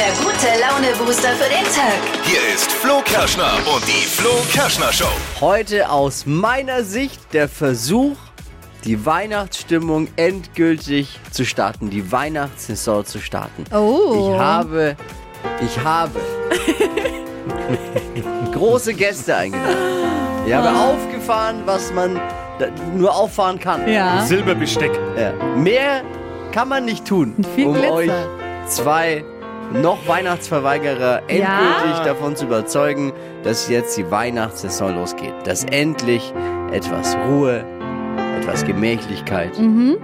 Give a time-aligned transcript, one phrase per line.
[0.00, 2.00] der gute Laune-Booster für den Tag.
[2.24, 5.10] Hier ist Flo Kerschner und die Flo Kerschner Show.
[5.42, 8.16] Heute aus meiner Sicht der Versuch,
[8.84, 13.64] die Weihnachtsstimmung endgültig zu starten, die Weihnachtssaison zu starten.
[13.76, 14.32] Oh.
[14.32, 14.96] Ich habe,
[15.66, 16.18] ich habe
[18.54, 19.76] große Gäste eingeladen.
[20.46, 22.18] Ich habe aufgefahren, was man
[22.96, 23.86] nur auffahren kann.
[23.86, 24.24] Ja.
[24.24, 24.98] Silberbesteck.
[25.18, 25.34] Ja.
[25.56, 26.00] Mehr
[26.52, 27.92] kann man nicht tun, Viel um Glitzer.
[27.92, 28.10] euch
[28.66, 29.24] zwei
[29.72, 32.04] noch Weihnachtsverweigerer endgültig Ja.
[32.04, 35.34] davon zu überzeugen, dass jetzt die Weihnachtssaison losgeht.
[35.44, 36.32] Dass endlich
[36.72, 37.64] etwas Ruhe,
[38.40, 39.96] etwas Gemächlichkeit, Mhm.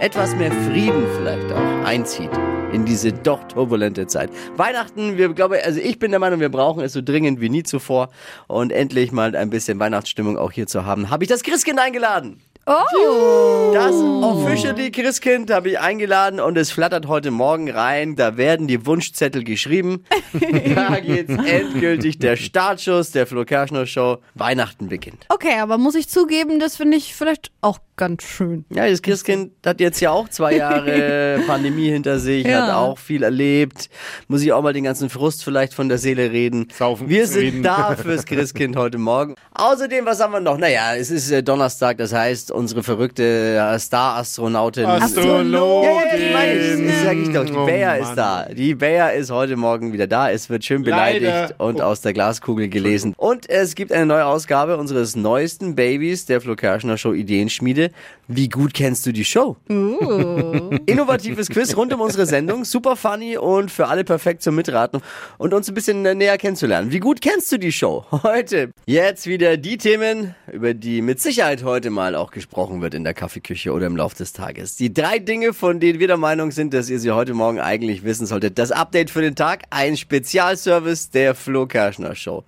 [0.00, 2.30] etwas mehr Frieden vielleicht auch einzieht
[2.72, 4.30] in diese doch turbulente Zeit.
[4.56, 7.62] Weihnachten, wir glaube, also ich bin der Meinung, wir brauchen es so dringend wie nie
[7.64, 8.08] zuvor
[8.46, 11.10] und endlich mal ein bisschen Weihnachtsstimmung auch hier zu haben.
[11.10, 12.40] Habe ich das Christkind eingeladen?
[12.64, 13.72] Oh.
[13.74, 18.14] Das Officially Christkind habe ich eingeladen und es flattert heute Morgen rein.
[18.14, 20.04] Da werden die Wunschzettel geschrieben.
[20.74, 24.18] da geht's endgültig der Startschuss der Flo Kerschner Show.
[24.34, 25.26] Weihnachten beginnt.
[25.28, 28.64] Okay, aber muss ich zugeben, das finde ich vielleicht auch ganz schön.
[28.70, 32.66] Ja, das Christkind hat jetzt ja auch zwei Jahre Pandemie hinter sich, Ja.
[32.68, 33.88] hat auch viel erlebt.
[34.28, 36.68] Muss ich auch mal den ganzen Frust vielleicht von der Seele reden.
[36.76, 37.62] Saufen, Wir sind reden.
[37.64, 39.34] da fürs Christkind heute Morgen.
[39.54, 40.58] Außerdem, was haben wir noch?
[40.58, 43.22] Naja, es ist äh, Donnerstag, das heißt, unsere verrückte
[43.56, 44.86] äh, Star-Astronautin.
[44.86, 45.52] Astrologin.
[45.52, 46.86] Ja, ja, die meine ich.
[46.86, 47.44] Das sag ich doch.
[47.44, 48.46] Die Oh, Bea ist da.
[48.52, 50.30] Die Bea ist heute Morgen wieder da.
[50.30, 51.54] Es wird schön beleidigt Leider.
[51.60, 51.84] und Oh.
[51.84, 53.14] aus der Glaskugel gelesen.
[53.16, 57.90] Und es gibt eine neue Ausgabe unseres neuesten Babys, der Flo Kerschner Show Ideenschmiede.
[58.28, 59.56] Wie gut kennst du die Show?
[59.68, 62.64] Innovatives Quiz rund um unsere Sendung.
[62.64, 65.00] Super funny und für alle perfekt zum Mitraten
[65.38, 66.92] und uns ein bisschen äh, näher kennenzulernen.
[66.92, 68.04] Wie gut kennst du die Show?
[68.22, 68.70] Heute.
[68.86, 73.14] Jetzt wieder die Themen, über die mit Sicherheit heute mal auch gesprochen wird in der
[73.14, 74.76] Kaffeeküche oder im Laufe des Tages.
[74.76, 78.04] Die drei Dinge, von denen wir der Meinung sind, dass ihr sie heute Morgen eigentlich
[78.04, 78.58] wissen solltet.
[78.58, 82.44] Das Update für den Tag, ein Spezialservice der Flo Kerschner Show.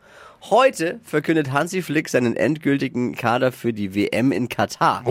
[0.51, 5.03] Heute verkündet Hansi Flick seinen endgültigen Kader für die WM in Katar.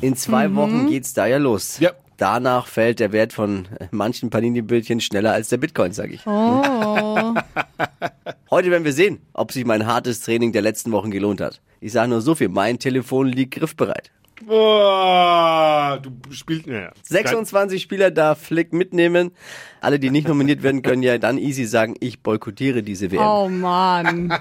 [0.00, 1.80] In zwei Wochen geht's da ja los.
[1.80, 1.90] Ja.
[2.16, 6.26] Danach fällt der Wert von äh, manchen Panini-Bildchen schneller als der Bitcoin, sage ich.
[6.26, 7.34] Oh.
[8.50, 11.60] Heute werden wir sehen, ob sich mein hartes Training der letzten Wochen gelohnt hat.
[11.80, 14.10] Ich sage nur so viel, mein Telefon liegt griffbereit.
[14.44, 16.66] Boah, du spielst.
[16.66, 16.92] Ja.
[17.02, 19.32] 26 Spieler darf Flick mitnehmen.
[19.80, 23.22] Alle, die nicht nominiert werden, können ja dann easy sagen, ich boykottiere diese WM.
[23.22, 24.32] oh Mann.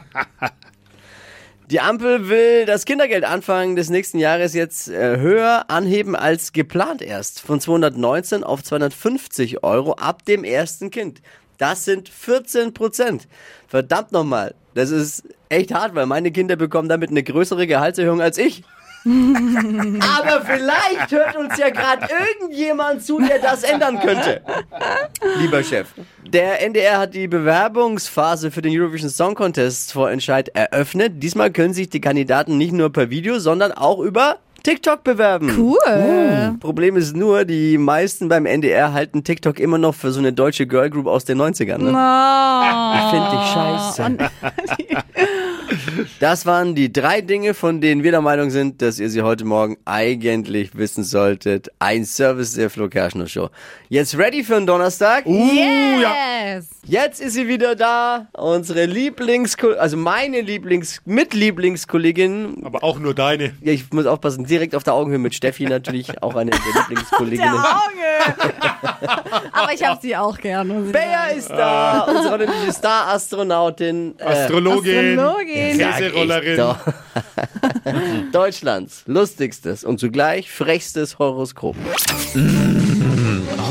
[1.72, 7.02] Die Ampel will das Kindergeld Anfang des nächsten Jahres jetzt äh, höher anheben als geplant
[7.02, 7.40] erst.
[7.40, 11.24] Von 219 auf 250 Euro ab dem ersten Kind.
[11.58, 13.28] Das sind 14 Prozent.
[13.68, 14.54] Verdammt nochmal.
[14.76, 18.64] Das ist echt hart, weil meine Kinder bekommen damit eine größere Gehaltserhöhung als ich.
[19.06, 24.42] Aber vielleicht hört uns ja gerade irgendjemand zu, der das ändern könnte.
[25.40, 25.90] Lieber Chef.
[26.26, 31.22] Der NDR hat die Bewerbungsphase für den Eurovision Song Contest Vorentscheid eröffnet.
[31.22, 35.54] Diesmal können sich die Kandidaten nicht nur per Video, sondern auch über TikTok bewerben.
[35.56, 36.58] Cool.
[36.60, 40.66] Problem ist nur, die meisten beim NDR halten TikTok immer noch für so eine deutsche
[40.66, 41.78] Girlgroup aus den 90ern.
[41.78, 41.92] Ne?
[41.94, 43.10] Oh.
[43.12, 44.18] Find ich scheiße.
[46.20, 49.46] Das waren die drei Dinge, von denen wir der Meinung sind, dass ihr sie heute
[49.46, 51.70] Morgen eigentlich wissen solltet.
[51.80, 53.50] Ein Service der Flo Kerschner Show.
[53.90, 55.26] Jetzt ready für einen Donnerstag?
[55.26, 56.68] Yes.
[56.88, 58.28] Jetzt ist sie wieder da.
[58.34, 62.62] Unsere Lieblings, also meine Lieblings, Mitlieblingskollegin.
[62.64, 63.54] Aber auch nur deine.
[63.62, 67.54] Ja, ich muss aufpassen, direkt auf der Augenhöhe mit Steffi natürlich, auch eine der Lieblingskolleginnen.
[67.54, 68.36] Auge.
[69.52, 70.74] Aber ich habe sie auch gerne.
[70.92, 74.16] Bea ist da, unsere ordentliche Star-Astronautin.
[74.20, 75.20] Äh, Astrologin.
[75.20, 75.65] Astrologin.
[75.74, 76.76] Sag ich Käserollerin.
[78.32, 81.76] Deutschlands lustigstes und zugleich frechstes Horoskop.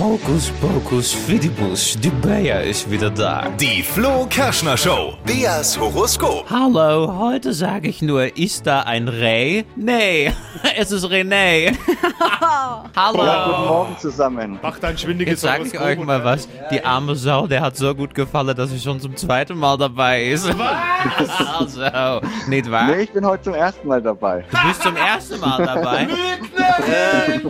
[0.01, 3.49] Hokus pokus fidibus, die Bea ist wieder da.
[3.61, 5.15] Die Flo Kerschner Show.
[5.25, 6.49] Beas Horoskop.
[6.51, 9.65] Hallo, heute sage ich nur, ist da ein Reh?
[9.77, 10.33] Nee,
[10.77, 11.77] es ist René.
[12.97, 13.19] Hallo.
[13.19, 14.59] Guten Morgen zusammen.
[14.63, 16.49] Mach dein schwindiges Jetzt sage ich euch mal was.
[16.71, 20.27] Die arme Sau, der hat so gut gefallen, dass sie schon zum zweiten Mal dabei
[20.27, 20.47] ist.
[20.59, 21.79] Was?
[21.81, 22.87] Also, nicht wahr?
[22.87, 24.45] Nee, ich bin heute zum ersten Mal dabei.
[24.51, 26.09] Du bist zum ersten Mal dabei.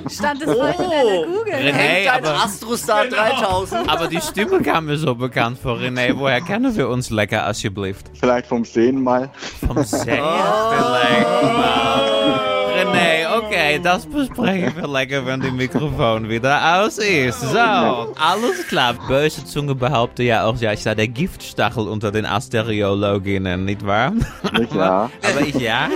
[0.09, 1.53] Stand es heute in der Google.
[1.53, 3.89] René, Dein aber, Astrostar 3000.
[3.89, 6.17] aber die Stimme kam mir so bekannt vor, René.
[6.17, 8.11] Woher kennen wir uns lecker, alsjeblieft?
[8.19, 9.31] Vielleicht vom Sehen mal.
[9.67, 12.41] Vom Sehen vielleicht mal.
[12.77, 13.24] René,
[13.55, 17.41] okay, das besprechen wir lecker, wenn die Mikrofon wieder aus ist.
[17.41, 18.95] So, alles klar.
[19.09, 24.13] Böse Zunge behauptet ja auch, ja, ich sei der Giftstachel unter den Asteriologinnen, nicht wahr?
[24.59, 25.11] Nicht ja.
[25.23, 25.89] Aber ich ja.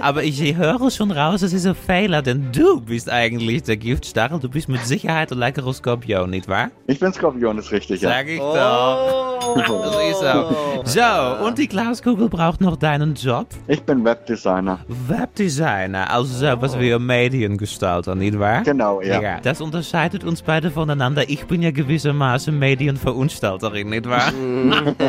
[0.00, 4.38] Aber ich höre schon raus, es ist ein Fehler, denn du bist eigentlich der Giftstachel.
[4.40, 6.70] Du bist mit Sicherheit ein leckerer Skorpion, nicht wahr?
[6.86, 8.10] Ich bin Skorpion, ist richtig, ja.
[8.10, 9.56] Sag ich doch.
[9.56, 11.00] Das ist so.
[11.00, 13.46] So, und die Glaskugel braucht noch deinen Job.
[13.66, 14.80] Ich bin Webdesigner.
[14.88, 18.62] Webdesigner, also sowas wie ein Mediengestalter, nicht wahr?
[18.62, 19.40] Genau, ja.
[19.40, 21.28] Das unterscheidet uns beide voneinander.
[21.28, 24.32] Ich bin ja gewissermaßen Medienverunstalterin, nicht wahr?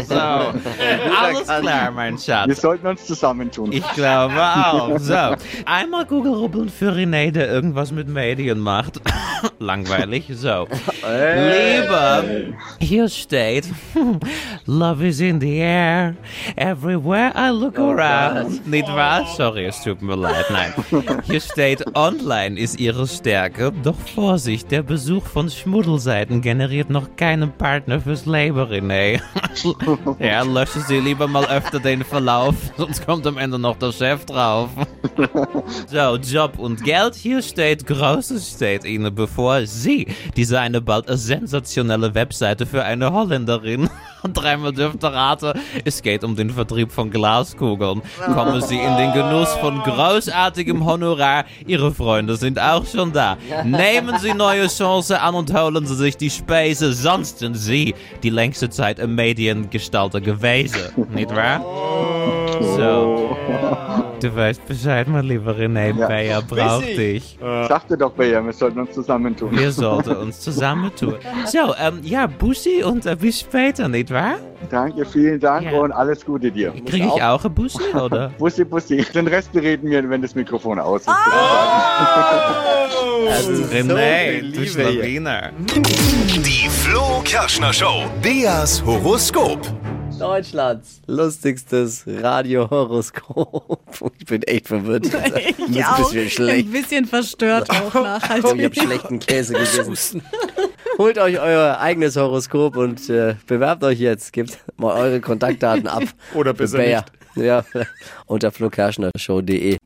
[0.04, 2.62] so, alles klar, mein Wir Schatz.
[2.62, 3.72] sollten uns zusammentun.
[3.72, 4.98] Ich glaube auch.
[5.00, 5.36] So,
[5.66, 9.00] einmal Google rubbeln für René, der irgendwas mit Medien macht.
[9.60, 10.26] Langweilig.
[10.34, 10.68] So.
[11.04, 12.24] Lieber,
[12.80, 13.66] hier steht,
[14.66, 16.16] Love is in the air,
[16.56, 18.66] everywhere I look around.
[18.68, 19.26] Nicht wahr?
[19.36, 20.46] Sorry, es tut mir leid.
[20.50, 20.74] Nein.
[21.26, 21.58] Hier steht,
[21.94, 23.74] online ist ihre Stärke.
[23.84, 29.22] Doch Vorsicht, der Besuch von Schmuddelseiten generiert noch keinen Partner fürs Leben, René.
[30.20, 34.26] ja, löschen Sie lieber mal öfter den Verlauf, sonst kommt am Ende noch der Chef
[34.26, 34.70] drauf.
[35.88, 37.16] So, Job und Geld.
[37.16, 39.66] Hier steht, Großes steht Ihnen bevor.
[39.66, 43.90] Sie designen bald eine sensationelle Webseite für eine Holländerin.
[44.34, 48.02] Dreimal dürft ihr raten, es geht um den Vertrieb von Glaskugeln.
[48.34, 51.46] Kommen Sie in den Genuss von großartigem Honorar.
[51.66, 53.38] Ihre Freunde sind auch schon da.
[53.64, 56.94] Nehmen Sie neue Chancen an und holen Sie sich die Späße.
[56.94, 61.08] Sonst sind Sie die längste Zeit ein Mediengestalter gewesen.
[61.14, 61.62] Nicht wahr?
[62.62, 64.07] So.
[64.20, 65.96] Du weißt Bescheid, mein lieber René.
[65.98, 66.08] Ja.
[66.08, 67.38] Bayer braucht dich.
[67.40, 69.58] Sagte doch Bea, wir sollten uns zusammentun.
[69.58, 71.16] Wir sollten uns zusammentun.
[71.46, 74.36] So, ähm, ja, Bussi und äh, bis später, nicht wahr?
[74.72, 75.80] Danke, vielen Dank Ja.
[75.80, 76.72] und alles Gute dir.
[76.86, 78.30] Kriege ich auch ein Bussi, oder?
[78.40, 79.06] Bussi, Bussi.
[79.14, 81.10] Den Rest bereden wir, wenn das Mikrofon aus ist.
[83.30, 84.66] Also René, viel du.
[84.66, 85.52] Schlawiner.
[85.76, 88.06] Die Flo Kerschner Show.
[88.22, 89.60] Beas Horoskop.
[90.20, 93.80] Deutschlands lustigstes Radiohoroskop.
[94.20, 95.06] Ich bin echt verwirrt.
[95.70, 95.98] Ich Ein auch.
[96.10, 96.72] bisschen Ein schlecht.
[96.72, 98.82] bisschen verstört auch Ich habe nachhaltig.
[98.82, 100.22] schlechten Käse gegessen.
[100.98, 104.34] Holt euch euer eigenes Horoskop und äh, bewerbt euch jetzt.
[104.34, 106.04] Gebt mal eure Kontaktdaten ab.
[106.34, 107.06] Oder besser Bayer.
[107.36, 107.64] Ja,
[108.26, 109.78] unter flokerschnershow.de.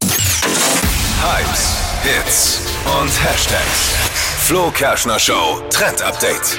[1.21, 2.61] Hypes, Hits
[3.01, 3.95] und Hashtags.
[4.45, 6.57] Flo Kerschner Show Trend Update.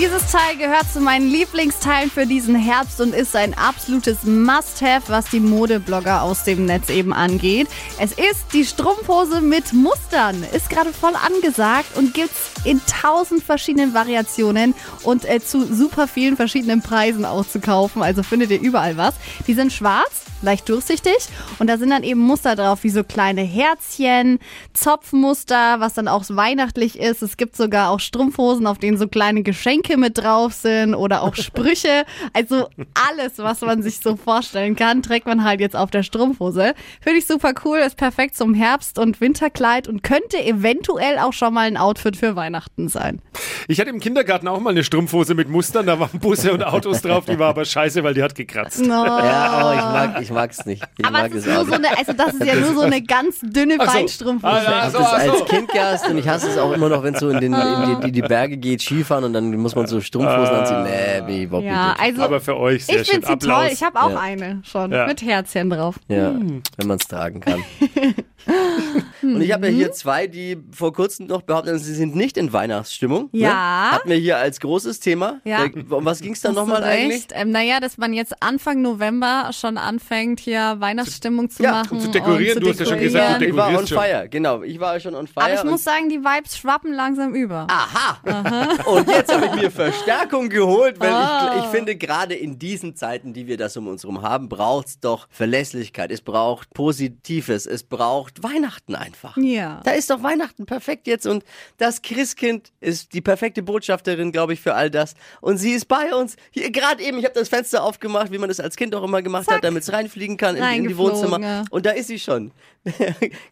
[0.00, 5.28] Dieses Teil gehört zu meinen Lieblingsteilen für diesen Herbst und ist ein absolutes Must-Have, was
[5.28, 7.66] die Modeblogger aus dem Netz eben angeht.
[7.98, 10.44] Es ist die Strumpfhose mit Mustern.
[10.52, 16.36] Ist gerade voll angesagt und gibt's in tausend verschiedenen Variationen und äh, zu super vielen
[16.36, 18.00] verschiedenen Preisen auch zu kaufen.
[18.00, 19.14] Also findet ihr überall was.
[19.48, 21.16] Die sind schwarz, leicht durchsichtig
[21.58, 24.38] und da sind dann eben Muster drauf, wie so kleine Herzchen,
[24.72, 27.22] Zopfmuster, was dann auch weihnachtlich ist.
[27.22, 31.34] Es gibt sogar auch Strumpfhosen, auf denen so kleine Geschenke mit drauf sind oder auch
[31.34, 32.04] Sprüche.
[32.34, 32.68] Also
[33.08, 36.74] alles, was man sich so vorstellen kann, trägt man halt jetzt auf der Strumpfhose.
[37.00, 41.54] Finde ich super cool, ist perfekt zum Herbst- und Winterkleid und könnte eventuell auch schon
[41.54, 43.20] mal ein Outfit für Weihnachten sein.
[43.66, 47.02] Ich hatte im Kindergarten auch mal eine Strumpfhose mit Mustern, da waren Busse und Autos
[47.02, 48.80] drauf, die war aber scheiße, weil die hat gekratzt.
[48.80, 49.04] No.
[49.04, 50.82] Ja, oh, ich mag, ich mag's nicht.
[50.98, 52.80] Ich Aber mag es ist es nur so eine, also das ist ja nur so
[52.80, 54.28] eine ganz dünne Ach so.
[54.42, 57.02] Ah, ja, Ich hab das als Kind gehasst und ich hasse es auch immer noch,
[57.02, 59.74] wenn es so in, den, in die, die, die Berge geht, Skifahren und dann muss
[59.74, 60.82] man so Strumpfhosen anziehen.
[60.84, 62.00] Nee, bin ich Ja, nicht.
[62.00, 63.22] also Aber für euch sehr ich schön.
[63.22, 63.68] finde sie toll.
[63.72, 64.20] Ich habe auch Ja.
[64.20, 65.06] eine schon Ja.
[65.06, 65.96] mit Herzchen drauf.
[66.08, 66.32] Ja,
[66.76, 67.62] wenn man es tragen kann.
[69.22, 72.52] Und ich habe ja hier zwei, die vor kurzem noch behaupten, sie sind nicht in
[72.52, 73.28] Weihnachtsstimmung.
[73.32, 73.48] Ja.
[73.48, 73.90] Ne?
[73.92, 75.40] Hatten wir hier als großes Thema.
[75.44, 75.64] Ja.
[75.90, 77.26] Um was ging es da nochmal eigentlich?
[77.32, 81.98] Ähm, naja, dass man jetzt Anfang November schon anfängt, hier Weihnachtsstimmung zu Ja, machen.
[81.98, 82.58] und zu dekorieren.
[82.58, 83.98] und Du hast ja schon gesagt, du Ich war on schon.
[83.98, 84.62] fire, genau.
[84.62, 85.44] Ich war schon on fire.
[85.44, 87.66] Aber ich muss sagen, die Vibes schwappen langsam über.
[87.70, 88.18] Aha.
[88.86, 91.54] Und jetzt habe ich mir Verstärkung geholt, weil Ah.
[91.58, 94.86] ich, ich finde, gerade in diesen Zeiten, die wir das um uns herum haben, braucht
[94.88, 96.10] es doch Verlässlichkeit.
[96.10, 97.66] Es braucht Positives.
[97.66, 99.36] Es braucht Weihnachten einfach.
[99.36, 99.80] Ja.
[99.84, 101.44] Da ist doch Weihnachten perfekt jetzt und
[101.76, 105.14] das Christkind ist die perfekte Botschafterin, glaube ich, für all das.
[105.40, 106.36] Und sie ist bei uns.
[106.50, 109.22] Hier gerade eben, ich habe das Fenster aufgemacht, wie man das als Kind auch immer
[109.22, 111.40] gemacht hat, damit es reinfliegen kann in, in die Wohnzimmer.
[111.40, 111.64] ja.
[111.70, 112.52] Und da ist sie schon.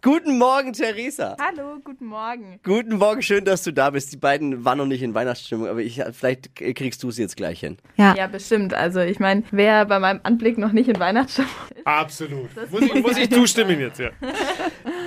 [0.03, 1.37] Guten Morgen, Theresa.
[1.41, 2.61] Hallo, guten Morgen.
[2.65, 4.13] Guten Morgen, schön, dass du da bist.
[4.13, 7.61] Die beiden waren noch nicht in Weihnachtsstimmung, aber ich, vielleicht kriegst du es jetzt gleich
[7.61, 7.77] hin.
[7.97, 8.15] Ja.
[8.17, 8.73] Ja, bestimmt.
[8.73, 11.87] Also ich meine, wer bei meinem Anblick noch nicht in Weihnachtsstimmung ist.
[11.87, 12.49] Absolut.
[12.71, 14.11] Muss ich, muss ich zustimmen jetzt, ja.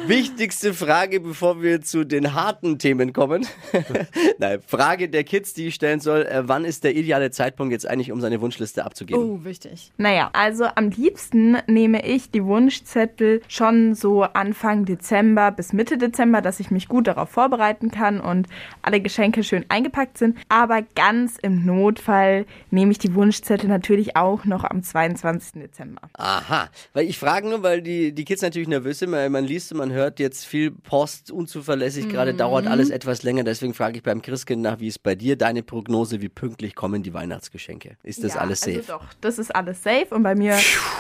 [0.08, 3.46] Wichtigste Frage, bevor wir zu den harten Themen kommen.
[4.40, 6.24] Nein, Frage der Kids, die ich stellen soll.
[6.24, 9.22] Äh, wann ist der ideale Zeitpunkt jetzt eigentlich, um seine Wunschliste abzugeben?
[9.22, 9.92] Oh, wichtig.
[9.98, 16.42] Naja, also am liebsten nehme ich die Wunschzettel schon so Anfang Dezember bis Mitte Dezember,
[16.42, 18.48] dass ich mich gut darauf vorbereiten kann und
[18.82, 20.38] alle Geschenke schön eingepackt sind.
[20.50, 25.62] Aber ganz im Notfall nehme ich die Wunschzettel natürlich auch noch am 22.
[25.62, 26.02] Dezember.
[26.14, 29.72] Aha, weil ich frage nur, weil die, die Kids natürlich nervös sind, weil man liest
[29.72, 33.44] und man hört jetzt viel Post, unzuverlässig, gerade dauert alles etwas länger.
[33.44, 37.04] Deswegen frage ich beim Christkind nach, wie ist bei dir deine Prognose, wie pünktlich kommen
[37.04, 37.98] die Weihnachtsgeschenke?
[38.04, 38.78] Ist das ja, alles safe?
[38.78, 40.58] Also doch, das ist alles safe und bei mir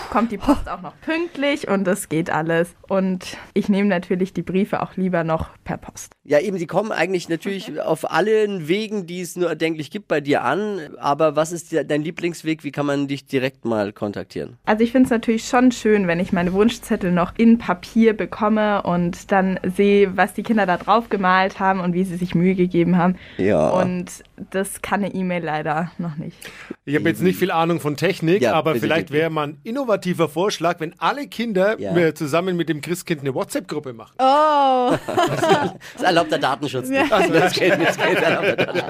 [0.09, 2.75] kommt die Post auch noch pünktlich und das geht alles.
[2.87, 6.13] Und ich nehme natürlich die Briefe auch lieber noch per Post.
[6.23, 10.21] Ja, eben, die kommen eigentlich natürlich auf allen Wegen, die es nur erdenklich gibt, bei
[10.21, 10.95] dir an.
[10.97, 12.63] Aber was ist dein Lieblingsweg?
[12.63, 14.57] Wie kann man dich direkt mal kontaktieren?
[14.65, 18.38] Also ich finde es natürlich schon schön, wenn ich meine Wunschzettel noch in Papier bekomme
[18.41, 22.55] und dann sehe, was die Kinder da drauf gemalt haben und wie sie sich Mühe
[22.55, 23.15] gegeben haben.
[23.37, 23.69] Ja.
[23.69, 26.37] Und das kann eine E-Mail leider noch nicht.
[26.85, 29.57] Ich habe jetzt nicht viel Ahnung von Technik, Ja, aber bitte, vielleicht wäre mal ein
[29.63, 32.15] innovativer Vorschlag, wenn alle Kinder Ja.
[32.15, 34.13] zusammen mit dem Christkind eine WhatsApp-Gruppe machen.
[34.19, 34.91] Oh,
[35.93, 37.11] Das erlaubt der Datenschutz nicht.
[37.11, 38.83] Also das geht, das geht erlaubt der Datenschutz.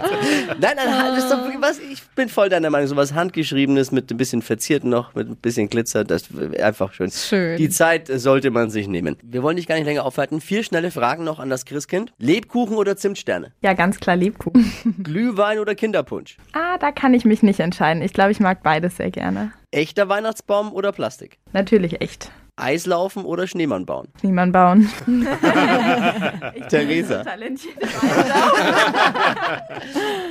[0.59, 2.87] Nein, nein, das ist doch was, ich bin voll deiner Meinung.
[2.87, 6.93] So was Handgeschriebenes mit ein bisschen verziert noch, mit ein bisschen Glitzer, das wäre einfach
[6.93, 7.09] schön.
[7.11, 7.57] Schön.
[7.57, 9.17] Die Zeit sollte man sich nehmen.
[9.23, 10.41] Wir wollen dich gar nicht länger aufhalten.
[10.41, 12.13] Vier schnelle Fragen noch an das Christkind.
[12.17, 13.51] Lebkuchen oder Zimtsterne?
[13.61, 14.71] Ja, ganz klar Lebkuchen.
[15.03, 16.37] Glühwein oder Kinderpunsch?
[16.53, 18.01] ah, da kann ich mich nicht entscheiden.
[18.01, 19.51] Ich glaube, ich mag beides sehr gerne.
[19.71, 21.37] Echter Weihnachtsbaum oder Plastik?
[21.53, 22.31] Natürlich echt.
[22.59, 24.09] Eislaufen oder Schneemann bauen?
[24.21, 24.89] Niemand bauen.
[26.69, 27.23] Theresa.
[27.23, 27.75] Talentiert.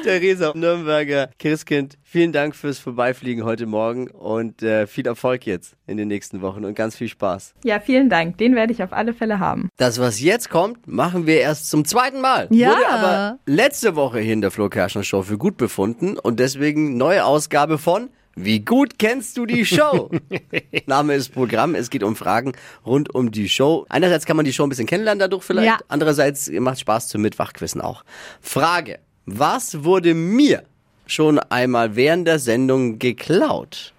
[0.05, 5.97] Theresa Nürnberger Christkind, vielen Dank fürs Vorbeifliegen heute Morgen und äh, viel Erfolg jetzt in
[5.97, 7.55] den nächsten Wochen und ganz viel Spaß.
[7.65, 8.39] Ja, vielen Dank.
[8.39, 9.69] Den werde ich auf alle Fälle haben.
[9.77, 12.49] Das, was jetzt kommt, machen wir erst zum zweiten Mal.
[12.51, 12.71] Ja.
[12.71, 16.97] Wurde aber letzte Woche hier in der Flo Kerschner Show für gut befunden und deswegen
[16.97, 20.11] neue Ausgabe von Wie gut kennst du die Show?
[20.87, 21.75] Name ist Programm.
[21.75, 22.53] Es geht um Fragen
[22.87, 23.85] rund um die Show.
[23.89, 25.67] Einerseits kann man die Show ein bisschen kennenlernen dadurch vielleicht.
[25.67, 25.79] Ja.
[25.89, 28.05] Andererseits macht Spaß zum Mitwachquissen auch.
[28.41, 29.01] Frage.
[29.27, 30.63] Was wurde mir
[31.07, 33.93] schon einmal während der Sendung geklaut?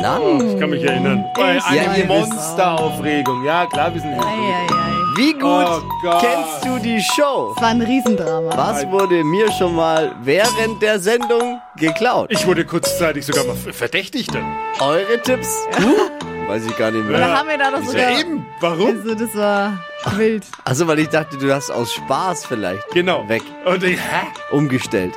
[0.00, 0.18] Na?
[0.40, 1.24] Ich kann mich erinnern.
[1.36, 3.44] Bei Ja, einer ihr Monsteraufregung.
[3.44, 4.12] Ja, klar, wir sind.
[4.14, 4.87] Eieiei.
[5.18, 5.80] Wie gut Oh
[6.20, 7.52] kennst du die Show?
[7.56, 8.56] Das war ein Riesendrama.
[8.56, 12.28] Was wurde mir schon mal während der Sendung geklaut?
[12.30, 14.32] Ich wurde kurzzeitig sogar mal verdächtigt.
[14.32, 14.44] dann.
[14.80, 15.66] Eure Tipps?
[15.76, 16.48] Du?
[16.48, 17.36] Weiß ich gar nicht Da mehr.
[17.36, 18.20] haben wir da doch Ja, sogar.
[18.20, 18.46] eben.
[18.60, 18.86] Warum?
[18.96, 19.72] Also, das war
[20.16, 20.44] wild.
[20.64, 23.28] Also, weil ich dachte, du hast aus Spaß vielleicht Genau.
[23.28, 24.26] weg Und ich, hä?
[24.52, 25.14] umgestellt.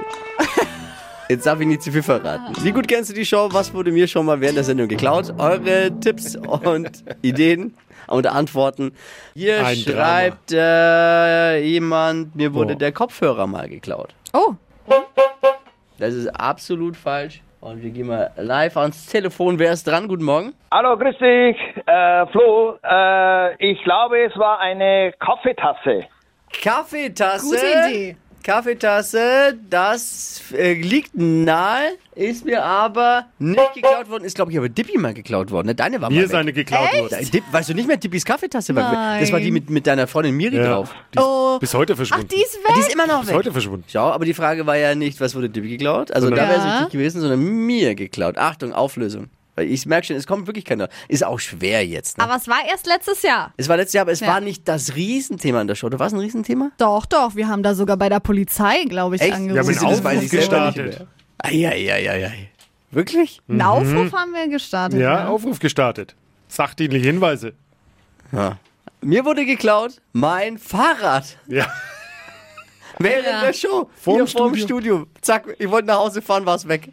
[1.32, 2.54] Jetzt darf ich nicht zu viel verraten.
[2.62, 3.48] Wie gut kennst du die Show?
[3.54, 5.34] Was wurde mir schon mal während der Sendung geklaut?
[5.38, 7.74] Eure Tipps und Ideen
[8.08, 8.92] und Antworten.
[9.34, 12.78] Hier Ein schreibt äh, jemand, mir wurde Oh.
[12.78, 14.14] der Kopfhörer mal geklaut.
[14.34, 14.56] Oh,
[16.00, 17.42] Das ist absolut falsch.
[17.62, 19.58] Und wir gehen mal live ans Telefon.
[19.58, 20.10] Wer ist dran?
[20.10, 20.54] Guten Morgen.
[20.74, 22.78] Hallo, grüß dich, äh, Flo.
[22.84, 26.08] Äh, ich glaube, es war eine Kaffeetasse.
[26.62, 27.46] Kaffeetasse.
[27.46, 28.18] gute Idee.
[28.44, 34.24] Kaffeetasse, das äh, liegt nahe, ist mir aber nicht geklaut worden.
[34.24, 35.68] Ist, glaube ich, aber Dippy mal geklaut worden.
[35.68, 35.76] Ne?
[35.76, 36.40] Deine war Mir mal ist weg.
[36.40, 37.18] eine geklaut worden.
[37.52, 39.22] Weißt du nicht mehr, Dippys Kaffeetasse war weg.
[39.22, 39.54] Das war die Nein.
[39.54, 40.66] mit, mit deiner Freundin Miri Ja.
[40.66, 40.94] drauf.
[41.14, 41.60] Die ist Oh.
[41.60, 42.28] bis heute ach, verschwunden.
[42.28, 42.78] die ist Die weg.
[42.80, 43.36] ist immer noch bis weg.
[43.36, 43.86] heute verschwunden.
[43.88, 46.12] Schau, aber die Frage war ja nicht, was wurde Dippy geklaut?
[46.12, 46.74] Also Sondern- da wäre es Ja.
[46.80, 48.38] richtig gewesen, sondern mir geklaut.
[48.38, 49.30] Achtung, Auflösung.
[49.62, 50.89] Weil ich merke schon, es kommt wirklich keiner.
[51.08, 52.18] Ist auch schwer jetzt.
[52.18, 52.24] Ne?
[52.24, 53.53] Aber es war erst letztes Jahr.
[53.58, 54.27] es war letztes Jahr, aber es Ja.
[54.27, 55.86] war nicht das Riesenthema in der Show.
[55.86, 56.72] Oder war es ein Riesenthema?
[56.80, 57.36] Doch, doch.
[57.36, 59.34] Wir haben da sogar bei der Polizei, glaube ich, Echt?
[59.34, 59.53] angerufen.
[59.53, 61.08] Wir haben du, einen Aufruf gestartet.
[61.38, 62.50] Eieieiei.
[62.89, 63.39] Wirklich?
[63.48, 65.00] Einen Aufruf haben wir gestartet.
[65.00, 65.27] Ja, ja.
[65.27, 66.15] Aufruf gestartet.
[66.48, 67.53] Sachdienliche Hinweise.
[69.01, 71.38] Mir wurde geklaut mein Fahrrad.
[71.48, 71.68] Ja.
[73.00, 73.41] Während Ja.
[73.46, 73.89] der Show.
[73.96, 75.06] Vorm vorm Studio.
[75.22, 76.89] Zack, ich wollte nach Hause fahren, war es weg.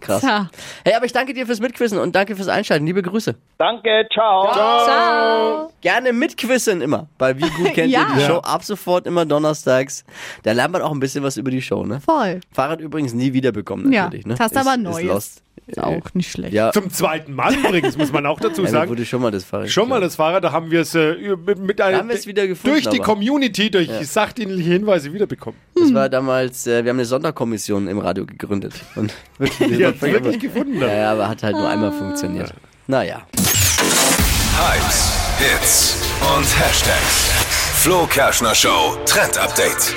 [0.00, 0.20] Krass.
[0.20, 0.50] Tja.
[0.84, 2.86] Hey, aber ich danke dir fürs Mitquissen und danke fürs Einschalten.
[2.86, 3.34] Liebe Grüße.
[3.58, 4.52] Danke, ciao.
[4.52, 5.72] Ciao.
[5.80, 7.08] Gerne mitquissen immer.
[7.18, 8.00] Bei Wie gut kennt Ja.
[8.08, 8.26] ihr die Ja.
[8.28, 8.38] Show?
[8.38, 10.04] Ab sofort immer donnerstags.
[10.42, 12.00] Da lernt man auch ein bisschen was über die Show, ne?
[12.00, 12.40] Voll.
[12.52, 14.36] Fahrrad übrigens nie wiederbekommen Ja, natürlich, ne?
[14.38, 15.04] hast aber Ist- ist Neues.
[15.04, 15.42] lost.
[15.64, 16.52] Ist auch nicht schlecht.
[16.52, 18.90] Ja, Zum zweiten Mal übrigens, muss man auch dazu ja da sagen.
[18.90, 19.70] wurde schon mal das Fahrrad.
[19.70, 22.26] Schon mal das Fahrrad, da haben wir es äh, mit, mit einer, haben wir es
[22.26, 23.06] wieder gefunden, durch die aber.
[23.12, 25.58] Community, durch sachdienliche Hinweise wiederbekommen.
[25.82, 28.74] Das war damals, äh, wir haben eine Sonderkommission im Radio gegründet.
[28.96, 30.80] Und wirklich, Die hat wirklich gefunden.
[30.80, 32.52] Ja, ja, aber hat halt nur einmal funktioniert.
[32.86, 33.22] Naja.
[33.36, 35.96] Hypes, Hits
[36.36, 37.30] und Hashtags.
[37.82, 39.94] Flo Kerschner Show Trend Update.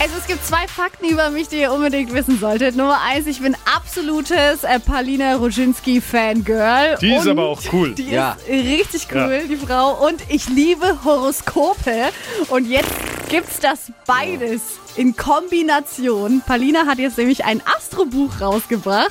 [0.00, 2.74] Also es gibt zwei Fakten über mich, die ihr unbedingt wissen solltet.
[2.76, 6.96] Nummer eins, ich bin absolutes äh, Palina Roginski-Fangirl.
[7.00, 7.94] Die ist aber auch cool.
[7.94, 8.36] Die Ja.
[8.46, 10.04] ist richtig cool, die Frau.
[10.06, 12.08] Und ich liebe Horoskope.
[12.48, 12.90] Und jetzt
[13.32, 14.60] gibt's das beides
[14.96, 16.42] in Kombination.
[16.46, 19.10] Palina hat jetzt nämlich ein Astrobuch rausgebracht.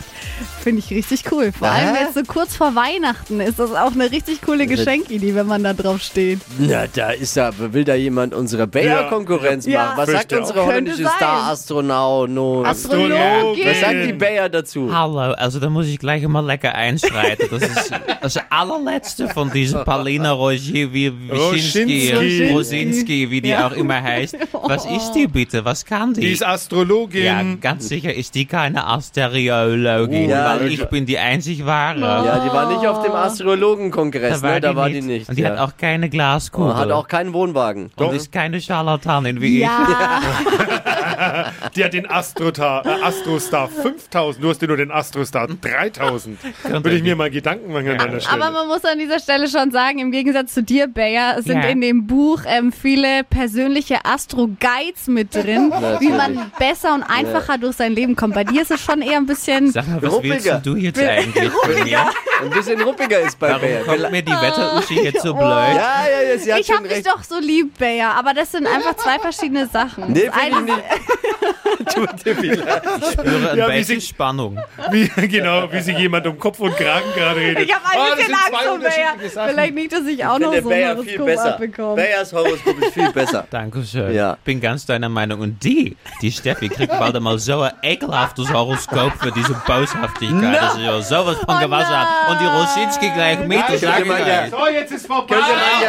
[0.63, 1.51] Finde ich richtig cool.
[1.51, 2.03] Vor allem Hä?
[2.03, 5.73] jetzt so kurz vor Weihnachten ist das auch eine richtig coole Geschenkidee, wenn man da
[5.73, 6.39] drauf steht.
[6.59, 9.85] Na, da ist da, will da jemand unsere Bayer-Konkurrenz Ja.
[9.85, 9.97] machen.
[9.97, 10.13] Was Ja.
[10.19, 10.65] sagt Fürchte unsere auch.
[10.67, 11.17] holländische Könnte sein.
[11.17, 12.29] Star-Astronaut?
[12.63, 14.93] Was sagt die Bayer dazu?
[14.95, 17.47] Hallo, also da muss ich gleich mal lecker einschreiten.
[17.49, 22.51] Das ist das allerletzte von diesem Palina Roger, wie Wyszynski.
[22.51, 23.65] Rosinski, wie die Ja.
[23.67, 24.37] auch immer heißt.
[24.51, 25.63] Was ist die bitte?
[25.65, 26.21] Was kann die?
[26.21, 27.23] Die ist Astrologin.
[27.23, 31.99] ja, ganz sicher ist die keine Asteriologin, Ja, weil ich- ich bin die einzig wahre.
[31.99, 34.61] Ja, die war nicht auf dem Astrologenkongress, ne?
[34.61, 35.29] Da war die nicht.
[35.29, 35.49] Und die ja.
[35.51, 36.71] hat auch keine Glaskugel.
[36.71, 37.91] Und hat auch keinen Wohnwagen.
[37.95, 39.61] und ist keine Scharlatanin wie ich.
[39.63, 40.21] Ja,
[41.75, 44.43] Die hat den Astrota, äh, Astrostar 5000.
[44.43, 46.37] Du hast dir nur den Astrostar 3000.
[46.63, 48.41] Würde ich mir mal Gedanken machen an deiner Stelle.
[48.43, 51.69] aber man muss an dieser Stelle schon sagen, im Gegensatz zu dir, Bayer, sind Ja.
[51.69, 57.75] in dem Buch ähm, viele persönliche Astro-Guides mit drin, wie man besser und einfacher durch
[57.75, 58.35] sein Leben kommt.
[58.35, 59.71] Bei dir ist es schon eher ein bisschen...
[59.71, 60.53] Sag mal, was willst Ruppiger.
[60.59, 61.99] denn du jetzt eigentlich von mir?
[62.41, 63.83] Ein bisschen ruppiger ist bei Warum Bayer.
[63.83, 65.43] kommt mir die Wetteruschi jetzt so blöd?
[65.43, 68.51] Ja, ja, ja, sie hat Ich hab schon dich doch so lieb, Bayer, aber das
[68.51, 70.11] sind einfach zwei verschiedene Sachen.
[70.11, 70.77] Nee, finde ich eine- nicht.
[71.95, 72.83] Tut dir viel leid.
[72.99, 74.59] Ich spüre ein Ja, wie bisschen sie- Spannung.
[74.91, 77.65] Wie, genau, wie sich jemand um Kopf und Kragen gerade redet.
[77.67, 79.47] Ich habe ein das bisschen Angst vor Bayer.
[79.49, 81.95] Vielleicht nicht, dass ich auch Ich noch so ein Horoskop abbekomme.
[81.95, 83.47] Bayers Horoskop ist viel besser.
[83.81, 84.15] Dankeschön.
[84.15, 84.37] Ja.
[84.43, 85.39] Bin ganz deiner Meinung.
[85.41, 90.61] Und die, die Steffi, kriegt bald einmal so ein ekelhaftes Horoskop für diese Boshaftigkeit.
[90.61, 92.07] Das ist ja sowas von Oh gewaschen hat.
[92.31, 93.59] Und die Rosinski gleich mit.
[93.79, 94.27] Sag ich man euch.
[94.27, 95.35] ja- So, jetzt ist vorbei.
[95.35, 95.81] Könnte man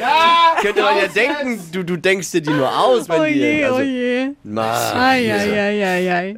[0.00, 3.30] ja, könnte man ja denken, du, du denkst dir die nur aus, wenn Oh die...
[3.34, 4.28] je, also, oh je.
[4.44, 4.66] Mann.
[4.66, 6.36] Ai, ai, ai, ai, ai.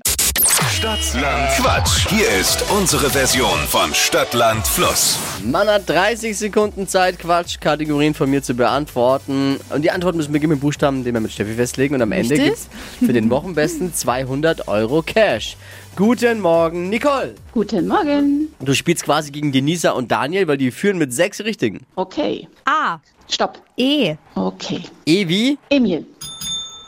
[0.80, 2.06] Stadtland Quatsch.
[2.10, 5.18] Hier ist unsere Version von Stadtland Fluss.
[5.42, 9.58] Man hat 30 Sekunden Zeit, Quatsch-Kategorien von mir zu beantworten.
[9.70, 11.94] Und die Antworten müssen beginnen mit Buchstaben, den wir mit Steffi festlegen.
[11.94, 12.44] Und am Ende Richtig?
[12.48, 12.68] gibt's
[12.98, 15.56] für den Wochenbesten 200 Euro Cash.
[15.96, 17.34] Guten Morgen, Nicole.
[17.52, 18.48] Guten Morgen.
[18.60, 21.86] Du spielst quasi gegen Denisa und Daniel, weil die führen mit sechs Richtigen.
[21.94, 22.48] Okay.
[22.66, 22.98] A,
[23.30, 23.62] Stopp.
[23.78, 24.82] E, Okay.
[25.06, 26.04] Evi, Emil.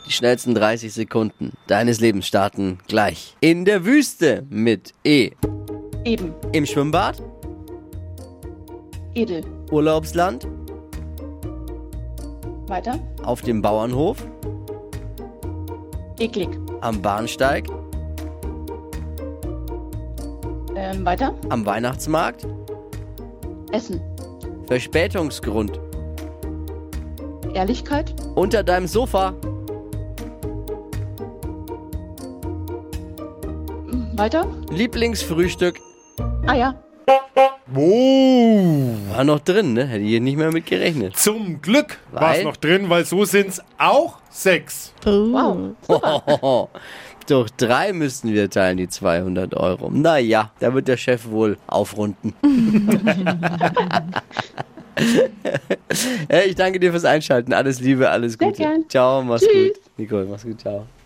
[0.09, 3.37] Die schnellsten 30 Sekunden deines Lebens starten gleich.
[3.41, 5.31] In der Wüste mit E.
[6.05, 6.33] Eben.
[6.53, 7.23] Im Schwimmbad,
[9.15, 9.45] Edel.
[9.71, 10.47] Urlaubsland,
[12.69, 12.99] Weiter.
[13.23, 14.17] auf dem Bauernhof,
[16.19, 16.49] Eklig.
[16.81, 17.67] am Bahnsteig,
[20.75, 21.35] Ähm, weiter.
[21.51, 22.47] am Weihnachtsmarkt,
[23.73, 24.01] Essen.
[24.69, 25.79] Verspätungsgrund,
[27.53, 28.15] Ehrlichkeit.
[28.37, 29.35] unter deinem Sofa,
[34.19, 34.47] Weiter.
[34.71, 35.79] Lieblingsfrühstück.
[36.47, 36.75] Ah ja.
[37.73, 39.87] War noch drin, ne?
[39.87, 41.17] Hätte ich nicht mehr mit gerechnet.
[41.17, 44.93] Zum Glück war es noch drin, weil so sind's auch sechs.
[45.05, 45.77] Wow.
[47.29, 49.91] Durch drei müssten wir teilen, die 200 Euro.
[49.91, 52.35] Naja, da wird der Chef wohl aufrunden.
[56.29, 57.53] Hey, ich danke dir fürs Einschalten.
[57.53, 58.63] Alles Liebe, alles Sehr Gute.
[58.63, 58.85] gern.
[58.89, 59.75] Ciao, mach's Tschüss.
[59.75, 59.81] gut.
[59.97, 60.87] Nicole, mach's gut, ciao.